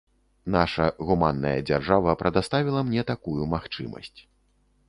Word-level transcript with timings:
Наша 0.53 0.85
гуманная 1.09 1.59
дзяржава 1.71 2.17
прадаставіла 2.21 2.81
мне 2.89 3.01
такую 3.13 3.41
магчымасць. 3.55 4.19